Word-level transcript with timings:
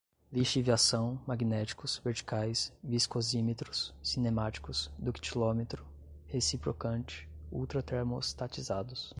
lixiviação, 0.33 1.21
magnéticos, 1.27 1.97
verticais, 2.03 2.73
viscosímetros, 2.83 3.93
cinemáticos, 4.01 4.89
ductilômetro, 4.97 5.85
reciprocante, 6.27 7.29
ultratermostatizados 7.51 9.09